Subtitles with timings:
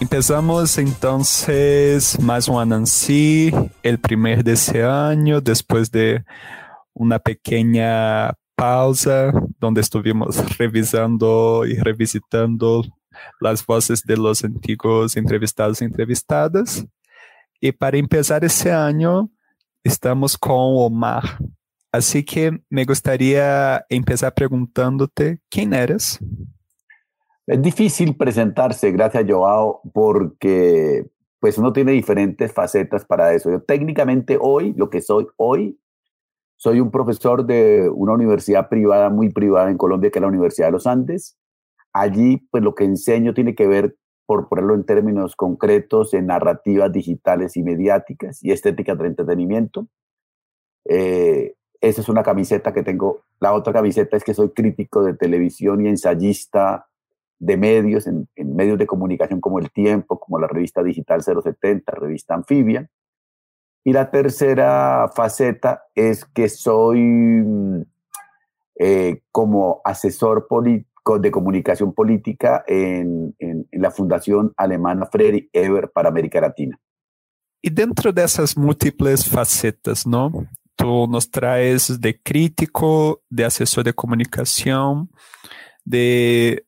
[0.00, 3.52] Empezamos entonces más un Anansi,
[3.82, 6.24] el primer de ese año, después de
[6.94, 12.84] una pequeña pausa donde estuvimos revisando y revisitando
[13.40, 16.86] las voces de los antiguos entrevistados y entrevistadas.
[17.60, 19.30] Y para empezar ese año,
[19.82, 21.38] estamos con Omar.
[21.90, 26.20] Así que me gustaría empezar preguntándote quién eres.
[27.48, 31.06] Es difícil presentarse, gracias Joao, porque
[31.40, 33.50] pues uno tiene diferentes facetas para eso.
[33.50, 35.80] Yo técnicamente hoy, lo que soy hoy,
[36.56, 40.66] soy un profesor de una universidad privada, muy privada en Colombia, que es la Universidad
[40.66, 41.38] de los Andes.
[41.94, 46.92] Allí, pues lo que enseño tiene que ver, por ponerlo en términos concretos, en narrativas
[46.92, 49.88] digitales y mediáticas y estéticas del entretenimiento.
[50.84, 53.22] Eh, esa es una camiseta que tengo.
[53.40, 56.87] La otra camiseta es que soy crítico de televisión y ensayista
[57.38, 62.34] de medios, en, medios de comunicación como El Tiempo, como la revista digital 070, revista
[62.34, 62.88] Anfibia.
[63.84, 67.82] Y la tercera faceta es que soy mm,
[68.80, 70.46] eh, como asesor
[71.20, 76.78] de comunicación política en, en, la Fundación Alemana Freddy Eber para América Latina.
[77.62, 80.30] Y dentro de esas múltiples facetas, ¿no?
[80.76, 85.10] Tú nos traes de crítico, de asesor de comunicación,
[85.84, 86.67] de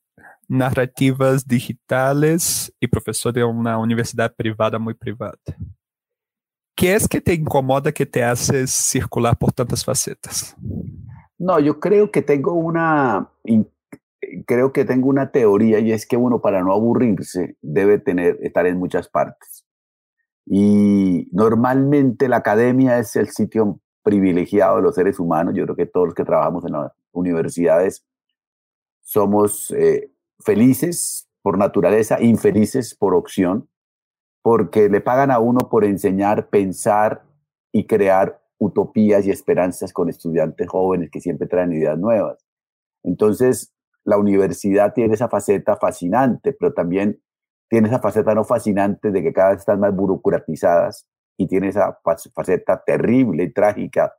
[0.51, 5.39] narrativas digitales y profesor de una universidad privada muy privada.
[6.75, 10.57] ¿Qué es que te incomoda que te haces circular por tantas facetas?
[11.39, 13.31] No, yo creo que tengo una
[14.45, 18.67] creo que tengo una teoría y es que uno para no aburrirse debe tener estar
[18.67, 19.65] en muchas partes.
[20.47, 25.55] Y normalmente la academia es el sitio privilegiado de los seres humanos.
[25.55, 28.05] Yo creo que todos los que trabajamos en las universidades
[29.01, 30.11] somos eh,
[30.45, 33.69] felices por naturaleza, infelices por opción,
[34.43, 37.23] porque le pagan a uno por enseñar, pensar
[37.73, 42.45] y crear utopías y esperanzas con estudiantes jóvenes que siempre traen ideas nuevas.
[43.03, 43.73] Entonces,
[44.05, 47.21] la universidad tiene esa faceta fascinante, pero también
[47.69, 51.07] tiene esa faceta no fascinante de que cada vez están más burocratizadas
[51.39, 51.99] y tiene esa
[52.35, 54.15] faceta terrible y trágica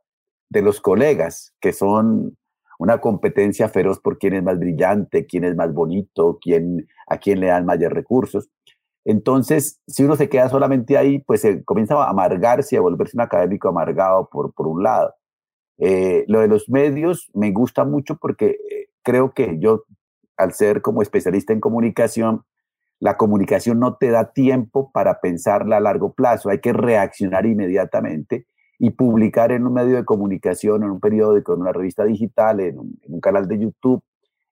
[0.50, 2.36] de los colegas, que son
[2.82, 7.38] una competencia feroz por quién es más brillante, quién es más bonito, quién, a quién
[7.38, 8.50] le dan mayores recursos.
[9.04, 13.20] Entonces, si uno se queda solamente ahí, pues se comienza a amargarse, a volverse un
[13.20, 15.14] académico amargado por, por un lado.
[15.78, 19.84] Eh, lo de los medios me gusta mucho porque eh, creo que yo,
[20.36, 22.44] al ser como especialista en comunicación,
[22.98, 28.46] la comunicación no te da tiempo para pensarla a largo plazo, hay que reaccionar inmediatamente
[28.84, 32.80] y publicar en un medio de comunicación, en un periódico, en una revista digital, en
[32.80, 34.02] un, canal de YouTube,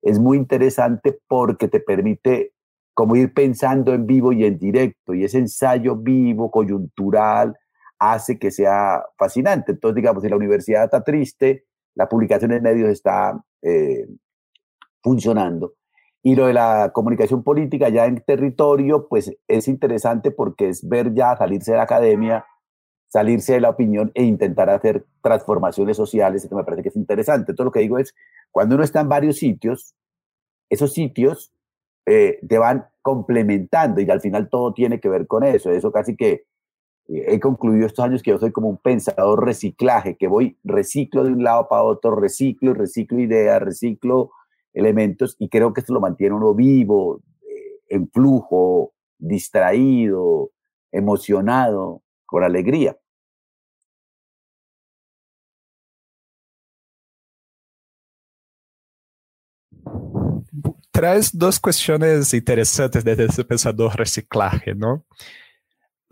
[0.03, 2.53] es muy interesante porque te permite
[2.95, 7.59] como ir pensando en vivo y en directo, y ese ensayo vivo, coyuntural,
[7.99, 9.73] hace que sea fascinante.
[9.73, 11.65] Entonces, digamos, si la universidad está triste,
[11.97, 14.07] la publicación en medios está eh,
[15.03, 15.75] funcionando.
[16.23, 21.15] Y lo de la comunicación política ya en territorio, pues es interesante porque es ver
[21.15, 22.45] ya salirse de la academia
[23.11, 27.55] salirse de la opinión e intentar hacer transformaciones sociales, esto me parece que es interesante.
[27.55, 28.15] Todo lo que digo es,
[28.53, 29.95] cuando uno está en varios sitios,
[30.71, 31.53] esos sitios
[32.07, 35.73] eh, te van complementando y al final todo tiene que ver con eso.
[35.73, 36.45] Eso casi que
[37.09, 41.25] eh, he concluido estos años que yo soy como un pensador reciclaje, que voy, reciclo
[41.25, 44.31] de un lado para otro, reciclo, reciclo ideas, reciclo
[44.73, 50.53] elementos y creo que esto lo mantiene uno vivo, eh, en flujo, distraído,
[50.93, 52.97] emocionado, con alegría.
[60.93, 65.03] Traz duas questões interessantes desse pensador reciclaje, não?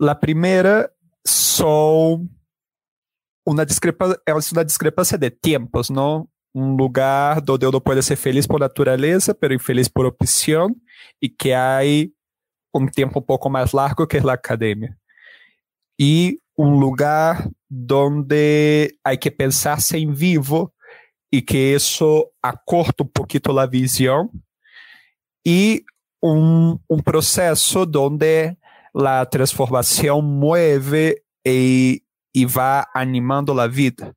[0.01, 0.91] A primeira,
[1.25, 2.25] sou
[3.45, 6.27] una discrepância, é uma discrepância de tempos, não?
[6.53, 10.75] Um lugar onde eu não pode ser feliz por natureza, pero infeliz por opção,
[11.21, 11.79] e que há
[12.75, 14.98] um tempo um pouco mais largo que é a academia.
[15.99, 17.49] E um lugar
[17.91, 20.71] onde há que pensar sem vivo
[21.31, 24.29] e que isso acorta um pouquinho a visão
[25.45, 25.83] e
[26.23, 28.55] um, um processo onde
[28.95, 32.01] a transformação move e,
[32.33, 34.15] e vai animando a vida.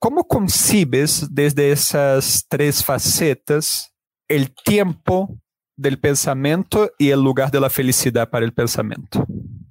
[0.00, 3.88] Como concibes desde essas três facetas
[4.30, 5.38] o tempo
[5.76, 9.26] do pensamento e o lugar da felicidade para o pensamento?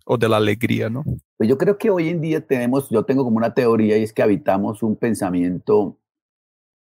[0.07, 1.03] O de la alegría, ¿no?
[1.35, 4.13] Pues yo creo que hoy en día tenemos, yo tengo como una teoría y es
[4.13, 5.99] que habitamos un pensamiento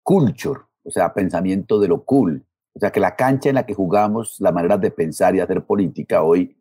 [0.03, 2.43] culture, o sea, pensamiento de lo cool.
[2.73, 5.63] O sea, que la cancha en la que jugamos, la manera de pensar y hacer
[5.65, 6.57] política hoy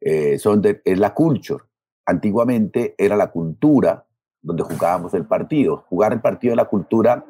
[0.00, 1.64] eh, son es la culture.
[2.06, 4.06] Antiguamente era la cultura
[4.40, 5.84] donde jugábamos el partido.
[5.88, 7.24] Jugar el partido de la cultura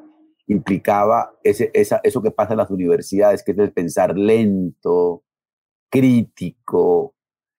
[0.46, 5.24] implicaba ese, eso que pasa en las universidades, que es el pensar lento,
[5.90, 7.14] crítico,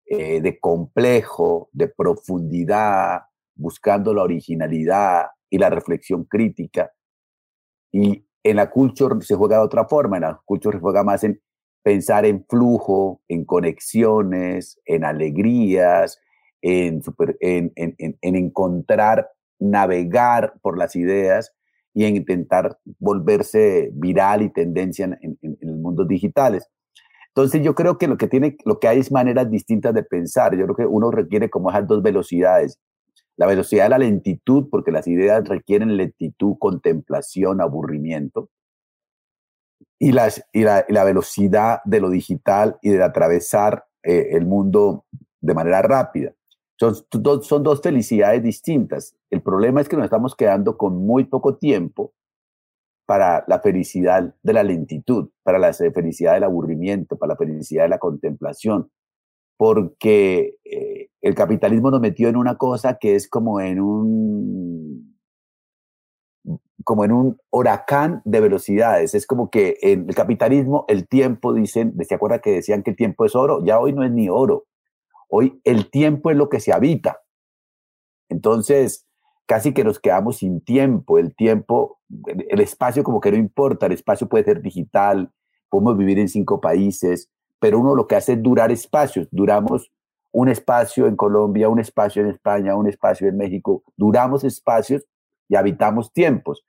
[0.07, 3.23] eh, de complejo, de profundidad,
[3.55, 6.93] buscando la originalidad y la reflexión crítica.
[7.93, 11.25] Y en la culture se juega de otra forma, en la culture se juega más
[11.25, 11.41] en
[11.83, 16.19] pensar en flujo, en conexiones, en alegrías,
[16.61, 17.03] en,
[17.41, 19.29] en, en, encontrar,
[19.59, 21.53] navegar por las ideas
[21.93, 26.69] y en intentar volverse viral y tendencia en, en, mundos digitales.
[27.35, 30.55] Entonces yo creo que lo que, tiene, lo que hay es maneras distintas de pensar.
[30.55, 32.79] Yo creo que uno requiere como esas dos velocidades.
[33.37, 38.51] La velocidad de la lentitud, porque las ideas requieren lentitud, contemplación, aburrimiento.
[39.99, 45.07] Y, las, y, la, velocidad de lo digital y de atravesar eh, el mundo
[45.41, 46.33] de manera rápida.
[46.79, 46.95] Son
[47.43, 49.17] son dos felicidades distintas.
[49.31, 52.13] El problema es que nos estamos quedando con muy poco tiempo
[53.07, 57.89] para la felicidad de la lentitud, para la felicidad del aburrimiento, para la felicidad de
[57.89, 58.91] la contemplación,
[59.57, 65.13] porque eh, el capitalismo nos metió en una cosa que es como en un
[66.85, 69.15] como en un huracán de velocidades.
[69.15, 72.97] Es como que en el capitalismo el tiempo, dicen, ¿se acuerda que decían que el
[72.97, 73.65] tiempo es oro?
[73.65, 74.65] Ya hoy no es ni oro.
[75.29, 77.21] Hoy el tiempo es lo que se habita.
[78.29, 79.07] Entonces,
[79.47, 81.19] casi que nos quedamos sin tiempo.
[81.19, 82.01] El tiempo,
[82.49, 85.31] el espacio como que no importa, el espacio puede ser digital,
[85.69, 89.29] podemos vivir en cinco países, pero uno lo que hace es durar espacios.
[89.31, 89.93] Duramos
[90.33, 95.05] un espacio en Colombia, un espacio en España, un espacio en México, duramos espacios
[95.49, 96.65] y habitamos tiempos.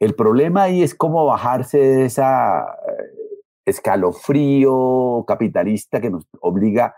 [0.00, 6.94] El problema ahí es cómo bajarse de esa eh, escalofrío capitalista que nos obliga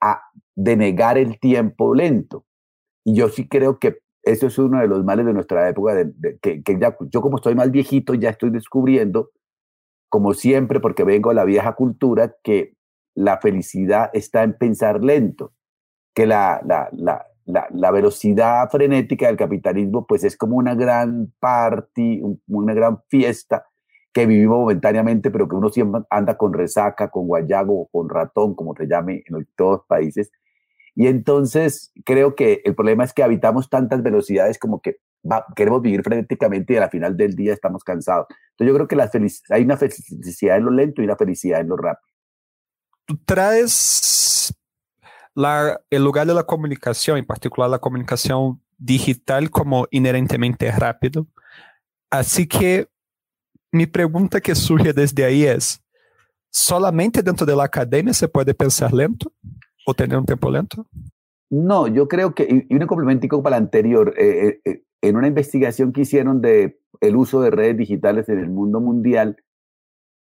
[0.00, 0.22] a
[0.54, 2.44] denegar el tiempo lento.
[3.04, 3.98] Y yo sí creo que
[4.32, 5.94] eso es uno de los males de nuestra época,
[6.40, 9.30] que, ya, yo como estoy más viejito ya estoy descubriendo,
[10.08, 12.74] como siempre, porque vengo a la vieja cultura, que
[13.14, 15.52] la felicidad está en pensar lento,
[16.14, 17.26] que la, la, la,
[17.70, 23.64] la velocidad frenética del capitalismo pues es como una gran party, una gran fiesta
[24.12, 28.74] que vivimos momentáneamente, pero que uno siempre anda con resaca, con guayago, con ratón, como
[28.74, 30.30] se llame en todos los países,
[30.98, 34.96] y entonces creo que el problema es que habitamos tantas velocidades como que
[35.54, 38.26] queremos vivir frenéticamente y al final del día estamos cansados.
[38.50, 39.08] Entonces yo creo que la
[39.50, 42.12] hay una felicidad en lo lento y una felicidad en lo rápido.
[43.04, 44.52] Tú traes
[45.36, 51.28] la, el lugar de la comunicación, en particular la comunicación digital, como inherentemente rápido.
[52.10, 52.88] Así que
[53.70, 55.80] mi pregunta que surge desde ahí es,
[56.50, 59.32] ¿solamente dentro de la academia se puede pensar lento?
[59.88, 60.86] O tener un tiempo lento?
[61.48, 65.28] No, yo creo que, y un complementico para el anterior, eh, eh, eh, en una
[65.28, 69.42] investigación que hicieron de el uso de redes digitales en el mundo mundial,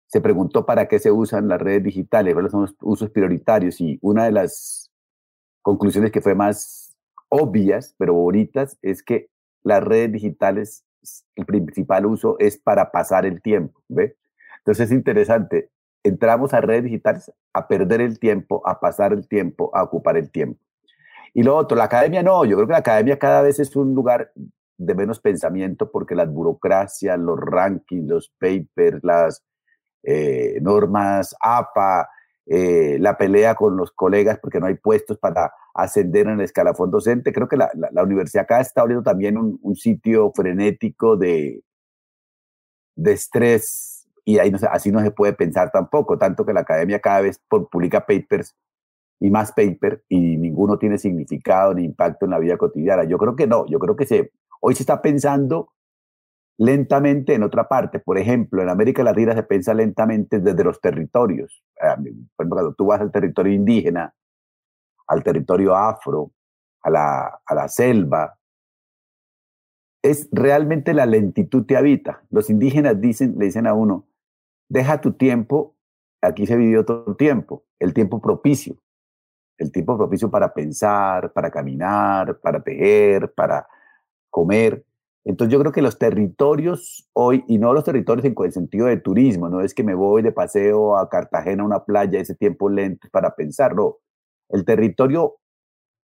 [0.07, 3.99] se preguntó para qué se usan las redes digitales, cuáles son los usos prioritarios, y
[4.01, 4.91] una de las
[5.61, 6.97] conclusiones que fue más
[7.29, 9.29] obvias, pero bonitas, es que
[9.61, 10.83] las redes digitales,
[11.35, 14.17] el principal uso es para pasar el tiempo, ¿ve?
[14.59, 15.69] Entonces es interesante,
[16.03, 20.29] entramos a redes digitales a perder el tiempo, a pasar el tiempo, a ocupar el
[20.29, 20.59] tiempo.
[21.33, 23.95] Y lo otro, la academia no, yo creo que la academia cada vez es un
[23.95, 24.31] lugar
[24.77, 29.43] de menos pensamiento porque las burocracias, los rankings, los papers, las
[30.03, 32.09] eh, normas APA,
[32.45, 36.91] eh, la pelea con los colegas porque no hay puestos para ascender en el escalafón
[36.91, 37.33] docente.
[37.33, 41.63] Creo que la, la, universidad acá está abriendo también un, un sitio frenético de,
[42.95, 43.92] de estrés
[44.25, 47.41] y ahí no así no se puede pensar tampoco, tanto que la academia cada vez
[47.49, 48.55] publica papers
[49.19, 53.03] y más paper y ninguno tiene significado ni impacto en la vida cotidiana.
[53.05, 55.69] Yo creo que no, yo creo que se, hoy se está pensando
[56.57, 57.99] lentamente en otra parte.
[57.99, 61.63] Por ejemplo, en América Latina se piensa lentamente desde los territorios.
[61.81, 62.05] Ah, por
[62.45, 64.13] ejemplo, cuando tú vas al territorio indígena,
[65.07, 66.31] al territorio afro,
[66.81, 68.37] a la, selva,
[70.01, 72.23] es realmente la lentitud te habita.
[72.29, 74.05] Los indígenas le dicen a uno,
[74.69, 75.75] deja tu tiempo,
[76.21, 78.77] aquí se vivió todo el tiempo, el tiempo propicio,
[79.57, 83.67] el tiempo propicio para pensar, para caminar, para tejer, para
[84.29, 84.85] comer.
[85.25, 88.97] Entonces yo creo que los territorios hoy, y no los territorios en el sentido de
[88.97, 92.69] turismo, no es que me voy de paseo a Cartagena, a una playa, ese tiempo
[92.69, 93.97] lento para pensar, no.
[94.49, 95.37] El territorio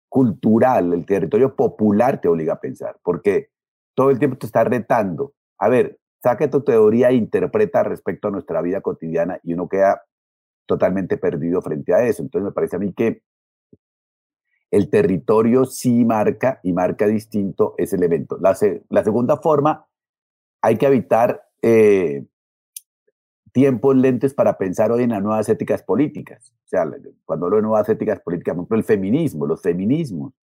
[0.09, 3.51] cultural, el territorio popular te obliga a pensar, porque
[3.95, 5.35] todo el tiempo te está retando.
[5.59, 10.03] A ver, saque tu teoría e interpreta respecto a nuestra vida cotidiana y uno queda
[10.67, 12.23] totalmente perdido frente a eso.
[12.23, 13.23] Entonces me parece a mí que
[14.71, 18.39] el territorio sí marca y marca distinto ese elemento.
[18.41, 18.57] La,
[18.91, 19.87] la segunda forma,
[20.61, 22.27] hay que evitar eh,
[23.53, 26.53] tiempos lentes para pensar hoy en las nuevas éticas políticas.
[26.65, 26.85] O sea,
[27.25, 30.35] cuando hablo de nuevas éticas políticas, por ejemplo, el feminismo, los feminismos.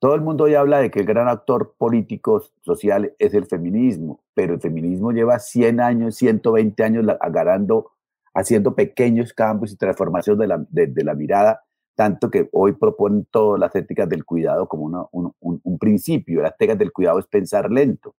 [0.00, 4.24] Todo el mundo hoy habla de que el gran actor político social es el feminismo,
[4.32, 7.90] pero el feminismo lleva 100 años, 120 años agarrando,
[8.32, 11.64] haciendo pequeños cambios y transformación de la, mirada,
[11.94, 16.40] tanto que hoy proponen todas las éticas del cuidado como un, un, principio.
[16.40, 18.16] Las éticas del cuidado es pensar lento.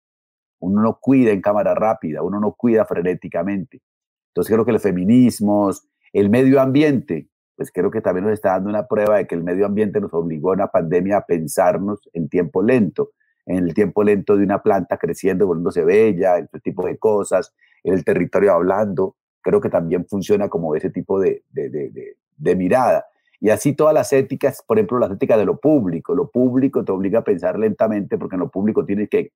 [0.59, 3.81] Uno no cuida en cámara rápida, uno no cuida frenéticamente.
[4.27, 7.30] Entonces creo que los feminismos, el medio ambiente,
[7.61, 10.11] pues creo que también nos está dando una prueba de que el medio ambiente nos
[10.15, 13.11] obligó en la pandemia a pensarnos en tiempo lento,
[13.45, 17.53] en el tiempo lento de una planta creciendo, volviéndose bella, este tipo de cosas,
[17.83, 22.55] en el territorio hablando, creo que también funciona como ese tipo de, de, de, de
[22.55, 23.05] mirada.
[23.39, 26.15] Y así todas las éticas, por ejemplo, las éticas de lo público.
[26.15, 29.33] Lo público te obliga a pensar lentamente porque en lo público tienes que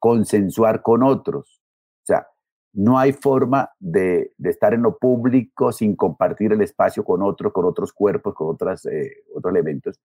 [0.00, 1.62] consensuar con otros.
[2.02, 2.26] O sea,
[2.72, 7.64] no hay forma de, estar en lo público sin compartir el espacio con otros, con
[7.64, 10.00] otros cuerpos, con otras, eh, otros elementos.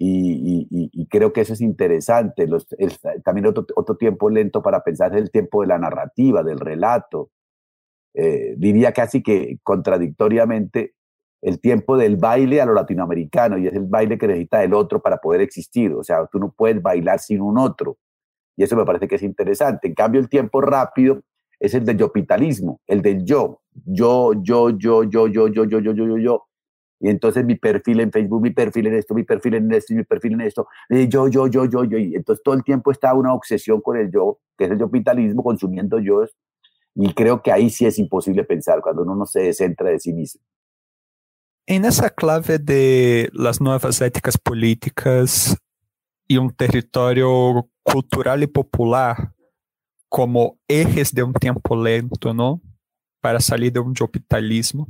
[0.00, 2.46] Y, creo que eso es interesante.
[3.24, 7.30] también otro, otro, tiempo lento para pensar es el tiempo de la narrativa, del relato.
[8.14, 10.94] Eh, diría casi que contradictoriamente
[11.42, 15.00] el tiempo del baile a lo latinoamericano y es el baile que necesita el otro
[15.00, 15.92] para poder existir.
[15.92, 17.98] O sea, tú no puedes bailar sin un otro.
[18.56, 19.88] Y eso me parece que es interesante.
[19.88, 21.22] En cambio, el tiempo rápido
[21.60, 23.60] es el del yopitalismo, el del yo.
[23.84, 26.44] Yo, yo, yo, yo, yo, yo, yo, yo, yo, yo, yo.
[27.00, 30.02] Y entonces mi perfil en Facebook, mi perfil en esto, mi perfil en esto, mi
[30.02, 31.98] perfil en esto, yo, yo, yo, yo, yo.
[31.98, 35.42] Y entonces todo el tiempo está una obsesión con el yo, que es el yopitalismo,
[35.44, 36.24] consumiendo yo.
[36.96, 40.12] Y creo que ahí sí es imposible pensar cuando uno no se descentra de sí
[40.12, 40.42] mismo.
[41.66, 45.56] En esa clave de las nuevas éticas políticas
[46.26, 49.32] y un territorio cultural y popular,
[50.08, 52.60] como ejes de um tempo lento, não?
[53.20, 54.86] Para sair de um capitalismo.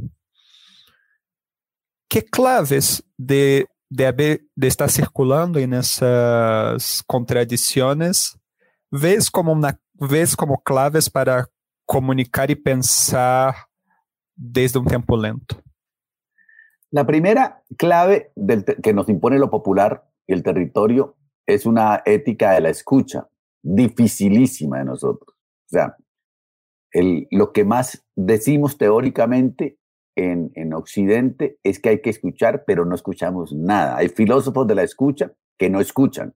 [2.09, 3.67] Que claves de,
[4.63, 5.59] estar circulando
[8.91, 11.47] vês como, una, vês como claves para
[11.87, 13.67] comunicar e pensar
[14.37, 15.63] desde um tempo lento?
[16.91, 18.33] La primera clave
[18.83, 23.29] que nos impone lo popular y el territorio es una ética de la escucha.
[23.75, 25.37] Dificilísima de nosotros.
[25.37, 25.97] O sea,
[26.93, 29.79] el, lo que más decimos teóricamente
[30.17, 33.97] en, en Occidente es que hay que escuchar, pero no escuchamos nada.
[33.97, 36.35] Hay filósofos de la escucha que no escuchan.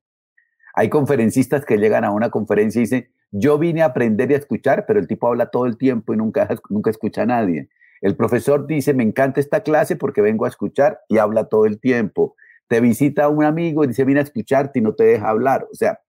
[0.74, 4.38] Hay conferencistas que llegan a una conferencia y dicen, yo vine a aprender y a
[4.38, 7.68] escuchar, pero el tipo habla todo el tiempo y nunca, nunca escucha a nadie.
[8.02, 11.80] El profesor dice, me encanta esta clase porque vengo a escuchar y habla todo el
[11.80, 12.36] tiempo.
[12.68, 15.66] Te visita un amigo y dice, vine a escucharte y no te deja hablar.
[15.70, 16.00] O sea,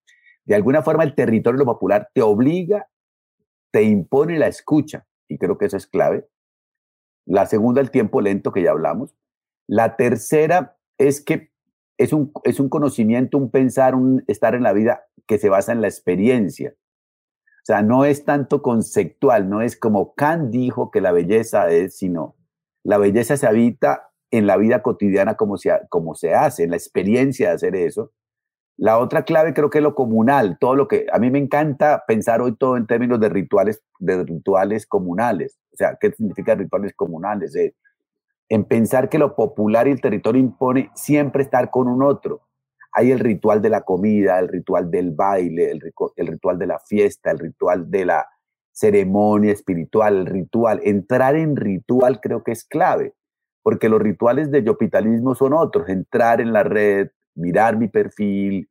[0.46, 2.90] de alguna forma el territorio popular te obliga,
[3.72, 6.28] te impone la escucha, y creo que eso es clave.
[7.26, 9.16] La segunda, el tiempo lento que ya hablamos.
[9.68, 11.52] La tercera es que
[11.98, 15.72] es un, es un conocimiento, un pensar, un estar en la vida que se basa
[15.72, 16.76] en la experiencia.
[17.64, 21.98] O sea, no es tanto conceptual, no es como Kant dijo que la belleza es,
[21.98, 22.36] sino
[22.84, 26.76] la belleza se habita en la vida cotidiana como se, como se hace, en la
[26.76, 28.12] experiencia de hacer eso.
[28.77, 32.03] La otra clave creo que es lo comunal, todo lo que a mí me encanta
[32.08, 35.60] pensar hoy todo en términos de rituales, de rituales comunales.
[35.72, 37.56] O sea, ¿qué significa rituales comunales?
[37.56, 37.75] Eh,
[38.50, 42.42] en pensar que lo popular y el territorio impone siempre estar con un otro.
[42.92, 45.82] Hay el ritual de la comida, el ritual del baile, el,
[46.27, 48.27] ritual de la fiesta, el ritual de la
[48.72, 50.82] ceremonia espiritual, el ritual.
[50.84, 53.13] Entrar en ritual creo que es clave,
[53.63, 58.70] porque los rituales de yopitalismo son otros, entrar en la red, mirar mi perfil,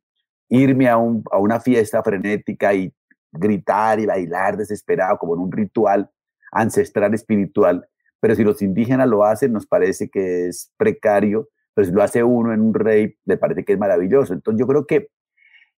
[0.49, 2.93] irme a, a una fiesta frenética y
[3.31, 6.09] gritar y bailar desesperado como en un ritual
[6.51, 7.87] ancestral espiritual.
[8.19, 12.23] Pero si los indígenas lo hacen, nos parece que es precario, pero si lo hace
[12.23, 14.33] uno en un rey, me parece que es maravilloso.
[14.33, 15.09] Entonces yo creo que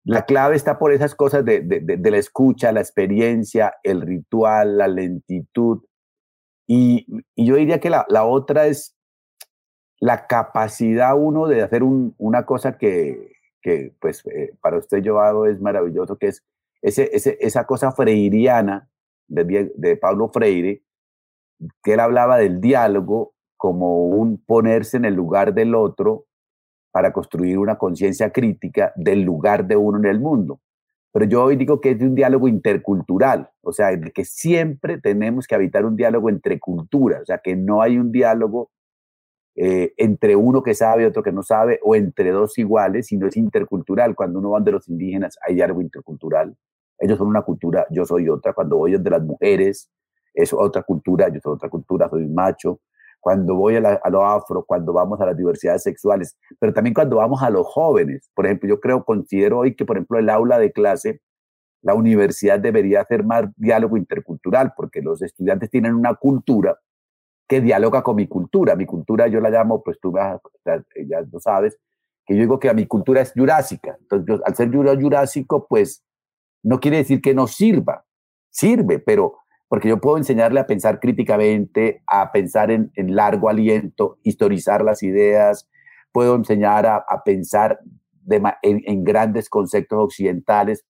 [0.05, 4.89] la clave está por esas cosas de, de, la escucha, la experiencia, el ritual, la
[4.89, 5.83] lentitud.
[6.67, 8.94] Y, y yo diría que la, la, otra es
[10.01, 13.33] la capacidad uno de hacer un, una cosa que,
[14.01, 16.45] pues eh, para usted yo hago es maravilloso, que es
[16.83, 18.91] ese, ese, esa cosa freiriana
[19.27, 20.83] de, de Pablo Freire,
[21.83, 26.27] que él hablaba del diálogo como un ponerse en el lugar del otro
[26.93, 30.61] para construir una conciencia crítica del lugar de uno en el mundo.
[31.13, 35.47] Pero yo hoy digo que es de un diálogo intercultural, o sea, que siempre tenemos
[35.47, 38.71] que habitar un diálogo entre culturas, o sea, que no hay un diálogo
[39.57, 43.27] eh, entre uno que sabe y otro que no sabe, o entre dos iguales, sino
[43.27, 44.15] es intercultural.
[44.15, 46.57] Cuando uno va de los indígenas, hay diálogo intercultural.
[46.99, 48.53] Ellos son una cultura, yo soy otra.
[48.53, 49.91] Cuando voy de las mujeres,
[50.33, 52.81] es otra cultura, yo soy otra cultura, soy macho
[53.25, 57.17] cuando voy a, a, lo afro, cuando vamos a las diversidades sexuales, pero también cuando
[57.17, 58.31] vamos a los jóvenes.
[58.35, 61.23] Por ejemplo, yo creo, considero hoy que, por ejemplo, el aula de clase,
[61.81, 66.79] la universidad debería hacer más diálogo intercultural, porque los estudiantes tienen una cultura
[67.47, 68.77] que dialoga con mi cultura.
[68.77, 71.79] Mi cultura yo la llamo, pues tú ya lo sabes,
[72.27, 73.97] que yo digo que a mi cultura es jurásica.
[74.01, 76.03] Entonces, al ser jurásico, pues
[76.63, 78.05] no quiere decir que no sirva,
[78.51, 84.85] sirve, pero porque yo puedo enseñarle a pensar críticamente, a pensar en, largo aliento, historizar
[84.85, 85.69] las ideas,
[86.13, 87.81] puedo enseñar a, pensar
[88.63, 90.85] en, grandes conceptos occidentales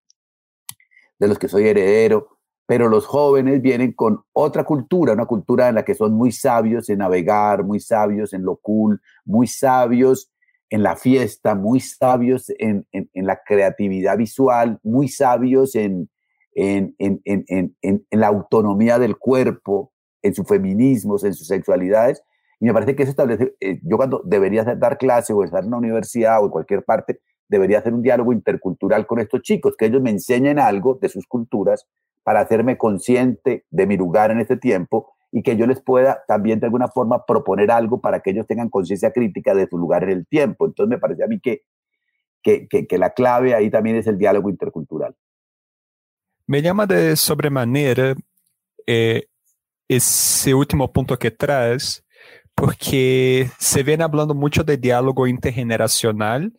[1.19, 5.75] de los que soy heredero, pero los jóvenes vienen con otra cultura, una cultura en
[5.75, 10.31] la que son muy sabios en navegar, muy sabios en lo cool, muy sabios
[10.71, 16.09] en la fiesta, muy sabios en la creatividad visual, muy sabios en,
[16.55, 22.23] en, la autonomía del cuerpo, en sus feminismos, en sus sexualidades.
[22.61, 25.71] Y me parece que eso establece, eh, yo cuando debería dar clase o estar en
[25.71, 29.87] la universidad o en cualquier parte, debería hacer un diálogo intercultural con estos chicos, que
[29.87, 31.87] ellos me enseñen algo de sus culturas
[32.23, 36.61] para hacerme consciente de mi lugar en este tiempo y que yo les pueda también
[36.61, 40.11] de alguna forma proponer algo para que ellos tengan conciencia crítica de su lugar en
[40.11, 40.67] el tiempo.
[40.67, 41.63] Entonces me parece a mí que,
[42.43, 45.17] que, que, que la clave ahí también es el diálogo intercultural.
[46.47, 48.15] Me llama de sobremanera
[48.87, 49.25] eh,
[49.89, 52.05] esse último ponto que traz,
[52.55, 56.53] porque se vem falando muito de diálogo intergeneracional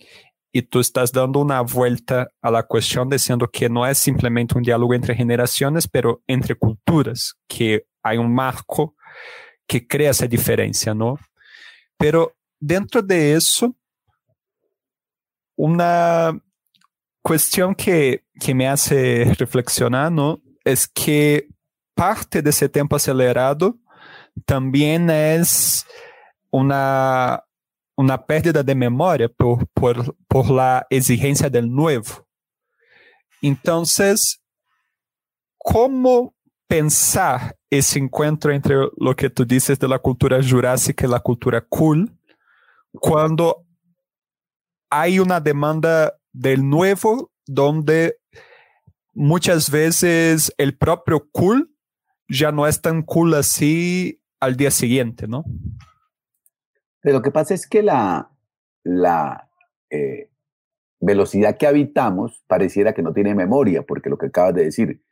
[0.54, 4.62] e tu estás dando uma volta a la questão dizendo que não é simplesmente um
[4.62, 8.94] diálogo entre generações, pero entre culturas, que há um marco
[9.68, 11.18] que cria essa diferença, não?
[11.98, 13.76] Pero dentro de isso,
[15.58, 16.40] uma
[17.24, 20.40] cuestión que, que me hace reflexionar, ¿no?
[20.64, 21.48] Es que
[21.96, 23.80] parte de ese tiempo acelerado
[24.46, 25.86] también es
[26.52, 27.44] una,
[27.96, 32.28] una pérdida de memoria por, por, por la exigencia del nuevo.
[33.42, 34.42] Entonces,
[35.58, 36.34] ¿cómo
[36.68, 41.62] pensar ese encuentro entre lo que tú dices de la cultura jurásica y la cultura
[41.62, 42.12] cool
[42.94, 43.66] cuando
[44.90, 48.18] hay una demanda del nuevo donde
[49.14, 51.72] muchas veces el propio cool
[52.28, 55.44] ya no es tan cool así al día siguiente, ¿no?
[57.04, 58.32] Pero lo que pasa es que la,
[58.84, 59.50] la
[59.92, 60.32] eh,
[61.00, 65.04] velocidad que habitamos pareciera que no tiene memoria, porque lo que acabas de decir,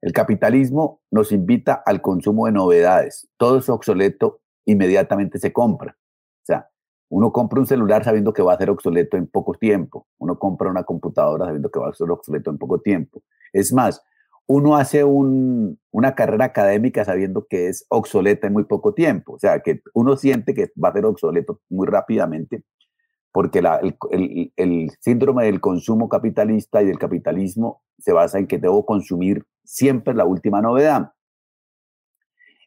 [0.00, 3.28] el capitalismo nos invita al consumo de novedades.
[3.36, 5.96] Todo es obsoleto inmediatamente se compra.
[5.98, 6.70] O sea,
[7.08, 10.06] uno compra un celular sabiendo que va a ser obsoleto en poco tiempo.
[10.18, 13.22] Uno compra una computadora sabiendo que va a ser obsoleto en poco tiempo.
[13.52, 14.02] Es más,
[14.50, 19.34] uno hace una carrera académica sabiendo que es obsoleta en muy poco tiempo.
[19.34, 22.64] O sea, que uno siente que va a ser obsoleto muy rápidamente
[23.30, 28.84] porque el, el, síndrome del consumo capitalista y del capitalismo se basa en que debo
[28.84, 31.12] consumir siempre la última novedad.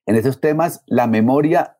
[0.05, 1.79] En esos temas, la memoria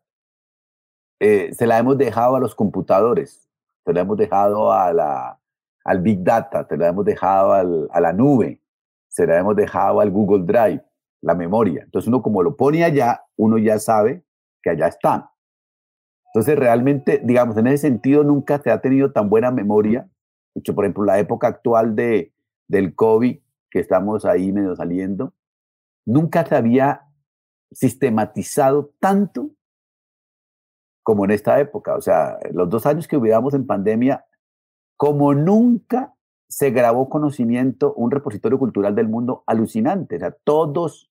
[1.22, 3.50] eh, se la hemos dejado a los computadores,
[3.86, 5.40] se la hemos dejado a la,
[5.86, 8.60] al Big Data, se la hemos dejado al, a la nube,
[9.14, 10.84] se la hemos dejado al Google Drive,
[11.22, 11.84] la memoria.
[11.84, 14.26] Entonces uno como lo pone allá, uno ya sabe
[14.64, 15.32] que allá está.
[16.34, 20.10] Entonces realmente, digamos, en ese sentido nunca se ha tenido tan buena memoria.
[20.56, 22.34] De hecho, por ejemplo, la época actual de,
[22.68, 23.38] del COVID,
[23.70, 25.34] que estamos ahí medio saliendo,
[26.06, 27.04] nunca se había
[27.72, 29.52] sistematizado tanto
[31.04, 31.94] como en esta época.
[31.96, 34.26] O sea, los dos años que vivíamos en pandemia,
[34.98, 36.16] como nunca
[36.54, 40.18] se grabó conocimiento, un repositorio cultural del mundo alucinante.
[40.18, 41.10] O sea, todos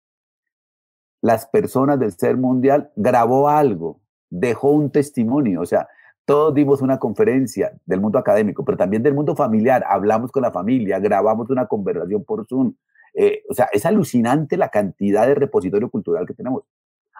[1.20, 4.00] las personas del ser mundial grabó algo,
[4.30, 5.60] dejó un testimonio.
[5.60, 5.88] O sea,
[6.24, 9.84] todos dimos una conferencia del mundo académico, pero también del mundo familiar.
[9.88, 12.74] Hablamos con la familia, grabamos una conversación por Zoom.
[13.12, 16.62] Eh, o sea, es alucinante la cantidad de repositorio cultural que tenemos.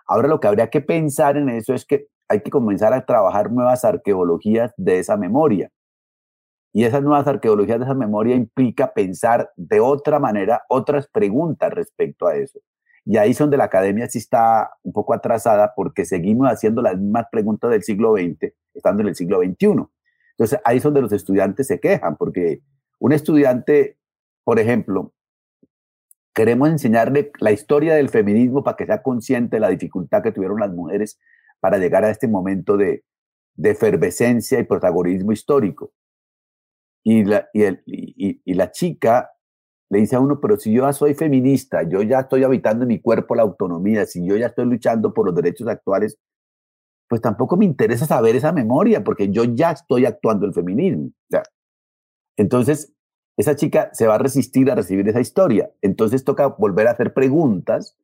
[0.07, 3.51] Ahora lo que habría que pensar en eso es que hay que comenzar a trabajar
[3.51, 5.73] nuevas arqueologías de esa memoria.
[6.73, 12.27] Y esas nuevas arqueologías de esa memoria implica pensar de otra manera otras preguntas respecto
[12.27, 12.61] a eso.
[13.05, 16.97] Y ahí es donde la academia sí está un poco atrasada porque seguimos haciendo las
[16.97, 19.87] mismas preguntas del siglo XX, estando en el siglo XXI.
[20.33, 22.63] Entonces ahí es donde los estudiantes se quejan, porque
[22.99, 23.99] un estudiante,
[24.45, 25.13] por ejemplo,
[26.33, 30.61] queremos enseñarle la historia del feminismo para que sea consciente de la dificultad que tuvieron
[30.61, 31.19] las mujeres
[31.61, 33.05] para llegar a este momento de,
[33.63, 35.93] efervescencia y protagonismo histórico.
[37.05, 39.31] Y la, y, la chica
[39.91, 42.89] le dice a uno, pero si yo ya soy feminista, yo ya estoy habitando en
[42.89, 46.19] mi cuerpo la autonomía, si yo ya estoy luchando por los derechos actuales,
[47.09, 51.11] pues tampoco me interesa saber esa memoria, porque yo ya estoy actuando el feminismo.
[52.37, 52.95] entonces,
[53.37, 55.71] esa chica se va a resistir a recibir esa historia.
[55.81, 57.97] Entonces toca volver a hacer preguntas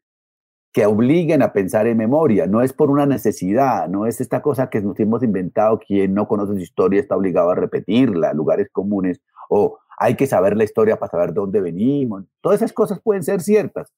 [0.78, 2.46] que obliguen a pensar en memoria.
[2.46, 6.28] No es por una necesidad, no es esta cosa que nos hemos inventado, quien no
[6.28, 10.96] conoce su historia está obligado a repetirla, lugares comunes, o hay que saber la historia
[10.96, 12.26] para saber de dónde venimos.
[12.40, 13.92] Todas esas cosas pueden ser ciertas,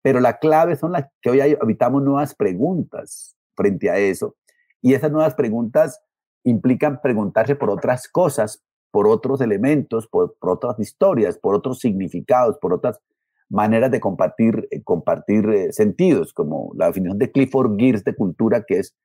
[0.00, 4.34] pero la clave son las que hoy habitamos nuevas preguntas frente a eso.
[4.80, 6.00] Y esas nuevas preguntas
[6.44, 12.72] implican preguntarse por otras cosas, por otros elementos, por, otras historias, por otros significados, por
[12.72, 13.02] otras
[13.52, 18.64] maneras de compartir, eh, compartir eh, sentidos, como la definición de Clifford Geertz de cultura,
[18.66, 18.96] que es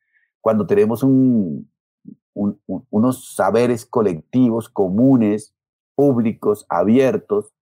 [0.41, 1.69] cuando tenemos un,
[2.33, 5.53] unos saberes colectivos comunes,
[5.95, 7.53] públicos, abiertos,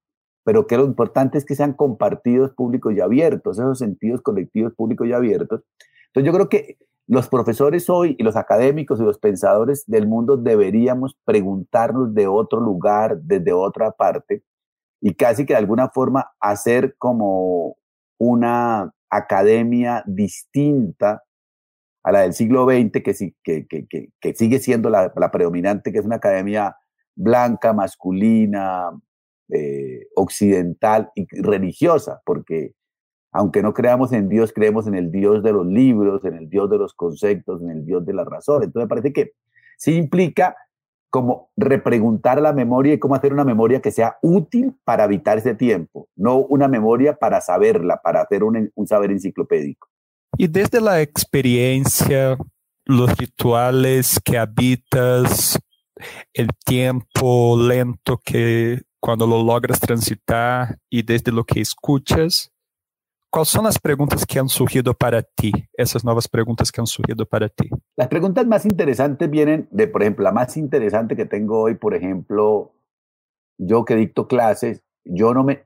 [0.43, 5.07] pero que lo importante es que sean compartidos públicos y abiertos, esos sentidos colectivos públicos
[5.07, 5.63] y abiertos.
[6.07, 10.37] Entonces yo creo que los profesores hoy y los académicos y los pensadores del mundo
[10.37, 14.43] deberíamos preguntarnos de otro lugar, desde otra parte,
[15.01, 17.77] y casi que de alguna forma hacer como
[18.17, 21.23] una academia distinta
[22.03, 23.01] a la del siglo XX,
[23.43, 26.75] que, que, que, sigue siendo la, predominante, que es una academia
[27.15, 28.91] blanca, masculina,
[29.49, 32.73] eh, occidental y religiosa, porque
[33.31, 36.69] aunque no creamos en Dios, creemos en el Dios de los libros, en el Dios
[36.69, 38.63] de los conceptos, en el Dios de la razón.
[38.63, 39.31] Entonces parece que
[39.77, 40.55] sí implica
[41.15, 45.55] como repreguntar la memoria y cómo hacer una memoria que sea útil para evitar ese
[45.55, 49.87] tiempo, no una memoria para saberla, para hacer un, un saber enciclopédico.
[50.37, 52.37] Y desde la experiencia,
[52.83, 55.57] los rituales que habitas,
[56.33, 62.51] el tiempo lento que cuando lo logras transitar y desde lo que escuchas,
[63.35, 65.51] ¿Cuáles son las preguntas que han surgido para ti?
[65.73, 67.69] Esas nuevas preguntas que han surgido para ti.
[67.97, 71.93] Las preguntas más interesantes vienen de, por ejemplo, la más interesante que tengo hoy, por
[71.93, 72.71] ejemplo,
[73.57, 75.65] yo que dicto clases, yo no me,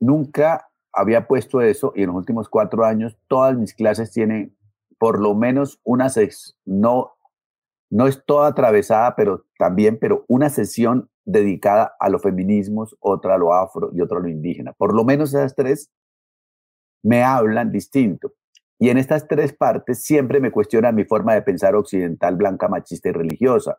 [0.00, 4.56] nunca había puesto eso y en los últimos cuatro años todas mis clases tienen
[4.96, 7.12] por lo menos una sesión, no,
[7.90, 13.38] no es toda atravesada, pero también, pero una sesión dedicada a los feminismos, otra a
[13.38, 14.72] lo afro y otra a lo indígena.
[14.72, 15.90] Por lo menos esas tres
[17.02, 18.34] me hablan distinto.
[18.78, 23.10] Y en estas tres partes siempre me cuestionan mi forma de pensar occidental, blanca, machista
[23.10, 23.78] y religiosa.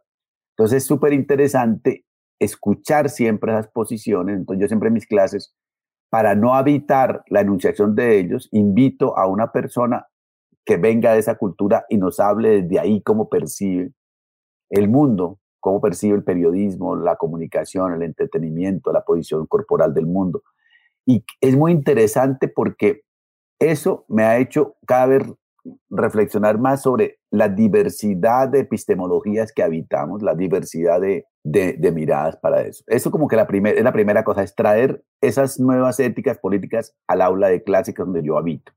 [0.52, 2.06] Entonces es súper interesante
[2.40, 4.38] escuchar siempre esas posiciones.
[4.38, 5.56] Entonces yo siempre en mis clases,
[6.10, 10.08] para no habitar la enunciación de ellos, invito a una persona
[10.66, 13.92] que venga de esa cultura y nos hable desde ahí cómo percibe
[14.70, 20.44] el mundo, cómo percibe el periodismo, la comunicación, el entretenimiento, la posición corporal del mundo.
[21.06, 23.02] Y es muy interesante porque
[23.62, 25.24] eso me ha hecho cada vez
[25.92, 31.26] reflexionar más sobre la diversidad de epistemologías que habitamos, la diversidad de,
[31.94, 32.84] miradas para eso.
[32.88, 37.22] Eso como que la es la primera cosa, es traer esas nuevas éticas políticas al
[37.22, 38.72] aula de clásicas donde yo habito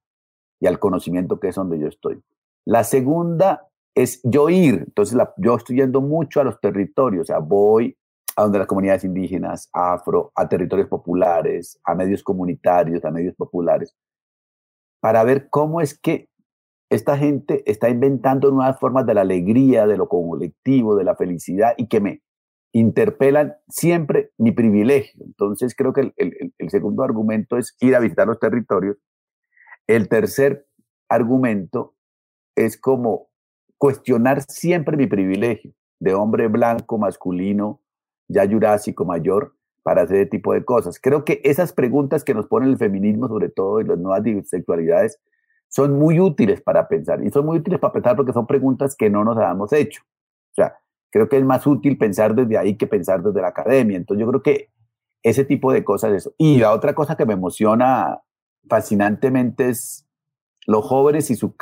[0.60, 2.22] y al conocimiento que es donde yo estoy.
[2.66, 7.38] La segunda es yo ir, entonces yo estoy yendo mucho a los territorios, o sea,
[7.38, 7.96] voy
[8.36, 13.94] a donde las comunidades indígenas, afro, a territorios populares, a medios comunitarios, a medios populares,
[15.04, 16.30] para ver cómo es que
[16.88, 21.74] esta gente está inventando nuevas formas de la alegría, de lo colectivo, de la felicidad
[21.76, 22.22] y que me
[22.72, 25.22] interpelan siempre mi privilegio.
[25.22, 28.96] Entonces creo que el, segundo argumento es ir a visitar los territorios.
[29.86, 30.66] El tercer
[31.10, 31.94] argumento
[32.56, 33.28] es como
[33.76, 37.82] cuestionar siempre mi privilegio de hombre blanco, masculino,
[38.26, 40.98] ya jurásico, mayor, para hacer ese tipo de cosas.
[40.98, 45.20] Creo que esas preguntas que nos pone el feminismo, sobre todo, y las nuevas sexualidades,
[45.68, 47.22] son muy útiles para pensar.
[47.22, 50.02] Y son muy útiles para pensar porque son preguntas que no nos habíamos hecho.
[50.02, 50.78] O sea,
[51.10, 53.96] creo que es más útil pensar desde ahí que pensar desde la academia.
[53.96, 54.70] Entonces yo creo que
[55.22, 56.34] ese tipo de cosas, eso.
[56.38, 58.20] Y la otra cosa que me emociona
[58.68, 60.08] fascinantemente es
[60.66, 61.54] los jóvenes y su,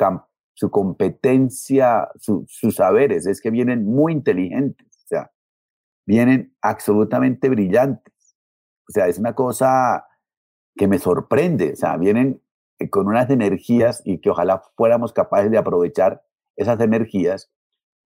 [0.53, 5.31] su competencia, sus saberes, es que vienen muy inteligentes, o sea,
[6.05, 8.12] vienen absolutamente brillantes.
[8.93, 10.05] Sea, es una cosa
[10.75, 12.41] que me sorprende, o sea, vienen
[12.89, 16.23] con unas energías y que ojalá fuéramos capaces de aprovechar
[16.55, 17.51] esas energías,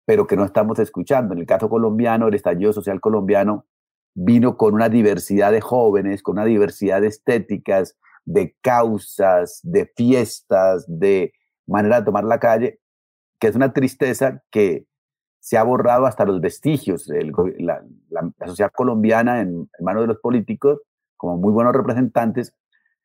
[0.06, 1.34] pero que no estamos escuchando.
[1.34, 3.65] En el caso colombiano, el estallido social colombiano
[4.13, 10.86] vino con una diversidad de jóvenes, con una diversidad de estéticas, de causas, de fiestas,
[10.88, 11.34] de
[11.67, 12.80] manera de tomar la calle,
[13.39, 14.86] que es una tristeza que
[15.45, 17.08] se ha borrado hasta los vestigios.
[17.60, 17.84] la,
[18.47, 20.81] sociedad colombiana, en, manos de los políticos,
[21.17, 22.55] como muy buenos representantes,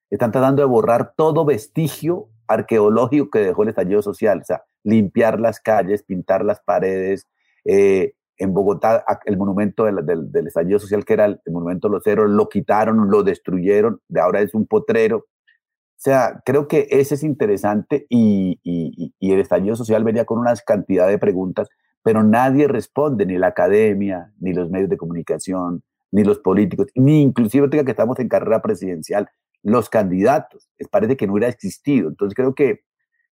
[0.09, 5.38] están tratando de borrar todo vestigio arqueológico que dejó el estallido social, o sea, limpiar
[5.38, 7.26] las calles, pintar las paredes.
[7.66, 12.07] Eh, en Bogotá, el monumento del, del, estallido social, que era el, monumento de los
[12.07, 15.18] héroes, lo quitaron, lo destruyeron, de ahora es un potrero.
[15.18, 20.55] O sea, creo que ese es interesante y, y, el estallido social venía con una
[20.66, 21.68] cantidad de preguntas,
[22.03, 27.23] pero nadie responde, ni la academia, ni los medios de comunicación, ni los políticos, ni
[27.23, 29.29] inclusive que estamos en carrera presidencial,
[29.63, 30.69] los candidatos.
[30.79, 32.09] Es, parece que no hubiera existido.
[32.09, 32.85] Entonces creo que,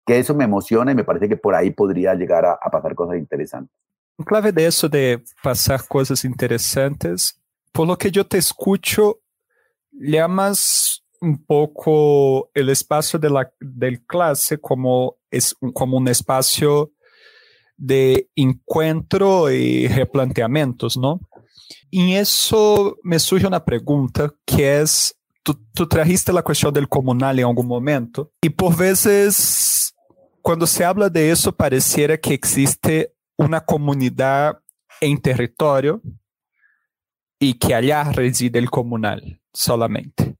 [0.06, 2.95] que eso me emociona y me parece que por ahí podría llegar a, a pasar
[2.95, 3.76] cosas interesantes.
[4.17, 9.19] En clave de eso de pasar cosas interesantes, por lo que yo te escucho,
[9.91, 16.91] llamas un poco el espacio de la del clase como, es, como un espacio
[17.77, 21.19] de encuentro y replanteamientos, ¿no?
[21.89, 25.55] Y eso me surge una pregunta que es, tú,
[25.88, 29.93] trajiste la cuestión del comunal en algún momento y por veces
[30.41, 34.59] cuando se habla de eso pareciera que existe una comunidad
[35.01, 36.01] en territorio
[37.39, 40.36] y que allá reside el comunal solamente.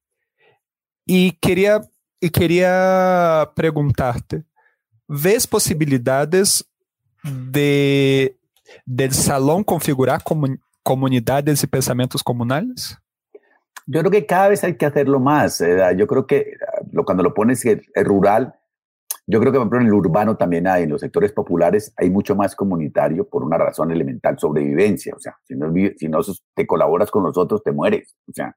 [1.06, 1.82] Y quería,
[2.20, 4.44] y quería preguntarte,
[5.08, 6.66] ¿ves posibilidades
[7.24, 8.38] de
[8.86, 10.22] del salón configurar
[10.84, 12.98] comunidades y pensamientos comunales?
[13.86, 15.62] Yo creo que cada vez hay que hacerlo más.
[15.98, 16.54] Yo creo que
[17.06, 18.56] cuando lo pones es rural,
[19.26, 22.10] yo creo que, por ejemplo, en el urbano también hay, en los sectores populares hay
[22.10, 25.14] mucho más comunitario por una razón elemental, sobrevivencia.
[25.16, 26.20] O sea, si no,
[26.54, 28.16] te colaboras con nosotros, te mueres.
[28.30, 28.56] O sea,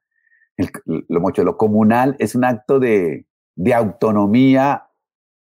[0.86, 3.26] lo mucho lo comunal es un acto de,
[3.74, 4.88] autonomía,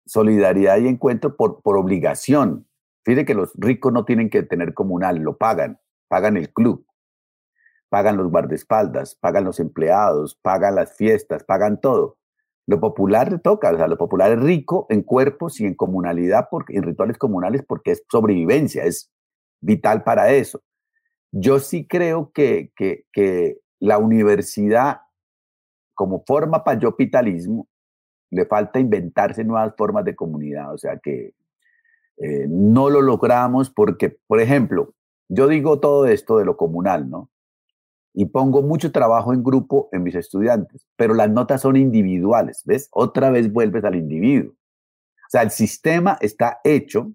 [0.06, 2.67] solidaridad y encuentro por obligación.
[3.03, 6.85] Fíjate que los ricos no tienen que tener comunal, lo pagan, pagan el club,
[7.89, 12.17] pagan los guardaespaldas, pagan los empleados, pagan las fiestas, pagan todo.
[12.65, 16.77] Lo popular toca, o sea, lo popular es rico en cuerpos y en comunalidad, porque,
[16.77, 19.11] en rituales comunales, porque es sobrevivencia, es
[19.59, 20.63] vital para eso.
[21.31, 25.01] Yo sí creo que, que, la universidad,
[25.93, 26.95] como forma para yo
[28.29, 30.73] le falta inventarse nuevas formas de comunidad.
[30.73, 31.33] O sea que
[32.17, 34.93] eh, no lo logramos porque, por ejemplo,
[35.30, 37.30] yo digo todo esto de lo comunal, ¿no?
[38.13, 42.88] Y pongo mucho trabajo en grupo en mis estudiantes, pero las notas son individuales, ¿ves?
[42.91, 44.52] Otra vez vuelves al individuo.
[44.52, 47.12] O sea, el sistema está hecho.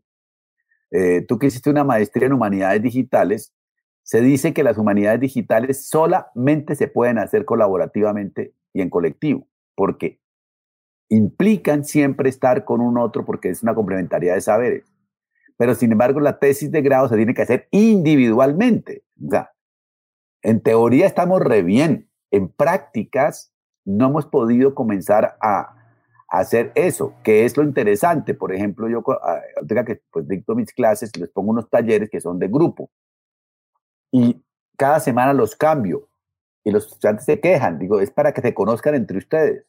[0.91, 3.55] Eh, tú que hiciste una maestría en humanidades digitales,
[4.03, 10.19] se dice que las humanidades digitales solamente se pueden hacer colaborativamente y en colectivo, porque
[11.09, 14.85] implican siempre estar con un otro porque es una complementariedad de saberes.
[15.57, 19.05] Pero sin embargo, la tesis de grado se tiene que hacer individualmente.
[19.21, 19.47] O
[20.43, 23.53] en teoría estamos re bien, en prácticas
[23.85, 25.75] no hemos podido comenzar a,
[26.31, 28.35] hacer eso, que es lo interesante.
[28.35, 29.41] Por ejemplo, yo, ah,
[29.87, 32.91] que pues dicto mis clases, les pongo unos talleres que son de grupo
[34.13, 34.43] y
[34.77, 36.09] cada semana los cambio
[36.65, 37.79] y los estudiantes se quejan.
[37.79, 39.65] Digo, es para que se conozcan entre ustedes.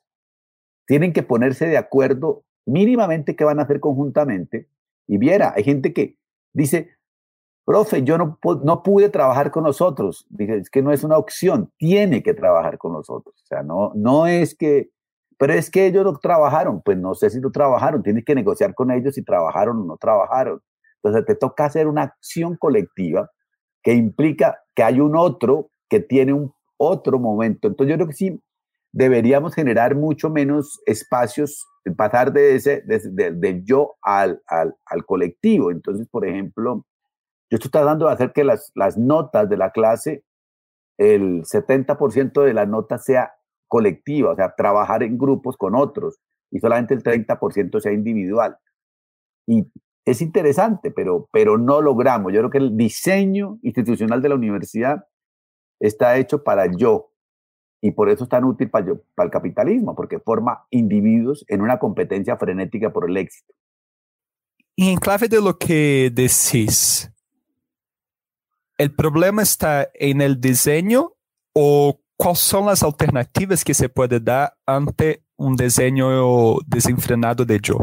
[0.90, 4.68] Tienen que ponerse de acuerdo mínimamente qué van a hacer conjuntamente.
[5.06, 6.18] Y viera, hay gente que
[6.52, 6.90] dice,
[7.64, 10.26] profe, yo no, no pude trabajar con nosotros.
[10.30, 13.36] Dije, es que no es una opción, tiene que trabajar con nosotros.
[13.40, 14.90] O sea, no, no es que,
[15.38, 16.82] pero es que ellos no trabajaron.
[16.82, 19.98] Pues no sé si no trabajaron, tienes que negociar con ellos si trabajaron o no
[19.98, 20.60] trabajaron.
[21.04, 23.30] Entonces te toca hacer una acción colectiva
[23.84, 27.68] que implica que hay un otro que tiene un otro momento.
[27.68, 28.42] Entonces yo creo que sí,
[28.92, 35.72] deberíamos generar mucho menos espacios, pasar de ese, del yo al, al, al, colectivo.
[35.72, 36.86] Entonces, por ejemplo,
[37.50, 40.24] yo estoy tratando de hacer que las, las notas de la clase,
[40.98, 43.34] el 70% de las notas sea
[43.68, 46.20] colectiva, o sea, trabajar en grupos con otros
[46.52, 48.58] y solamente el 30% sea individual.
[49.48, 49.72] Y
[50.06, 52.34] es interesante, pero, pero no logramos.
[52.34, 55.08] Yo creo que el diseño institucional de la universidad
[55.80, 57.09] está hecho para yo
[57.82, 61.80] y por eso es tan útil para, para el capitalismo, porque forma individuos en una
[61.80, 63.54] competencia frenética por el éxito.
[64.76, 67.12] Y en clave de lo que decís,
[68.78, 71.14] ¿el problema está en el diseño
[71.54, 77.78] o cuáles son las alternativas que se puede dar ante un diseño desenfrenado de yo?